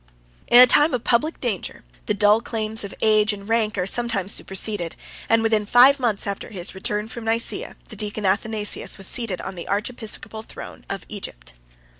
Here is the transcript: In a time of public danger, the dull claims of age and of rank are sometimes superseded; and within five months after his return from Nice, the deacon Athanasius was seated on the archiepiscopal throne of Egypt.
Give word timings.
In 0.47 0.59
a 0.59 0.65
time 0.65 0.95
of 0.95 1.03
public 1.03 1.39
danger, 1.39 1.83
the 2.07 2.15
dull 2.15 2.41
claims 2.41 2.83
of 2.83 2.91
age 3.03 3.33
and 3.33 3.43
of 3.43 3.49
rank 3.51 3.77
are 3.77 3.85
sometimes 3.85 4.31
superseded; 4.31 4.95
and 5.29 5.43
within 5.43 5.63
five 5.63 5.99
months 5.99 6.25
after 6.25 6.49
his 6.49 6.73
return 6.73 7.07
from 7.07 7.23
Nice, 7.23 7.51
the 7.51 7.95
deacon 7.95 8.25
Athanasius 8.25 8.97
was 8.97 9.05
seated 9.05 9.41
on 9.41 9.53
the 9.53 9.67
archiepiscopal 9.69 10.41
throne 10.41 10.85
of 10.89 11.05
Egypt. 11.07 11.53